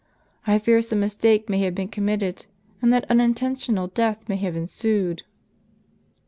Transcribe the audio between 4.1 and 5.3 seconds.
may have ensued."